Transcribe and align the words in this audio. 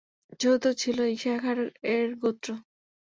চতুর্থ 0.39 0.65
ছিল 0.81 0.97
ঈশাখার-এর 1.15 2.07
গোত্র। 2.21 2.49